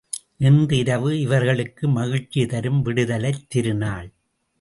[0.37, 4.09] இன்று இரவு இவர்களுக்கு மகிழ்ச்சி தரும் விடுதலைத் திருநாள்.